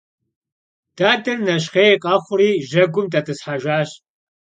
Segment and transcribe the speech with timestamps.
[0.97, 3.89] Dader neşxhêy khexhuaue jegum det'ıshejjaş.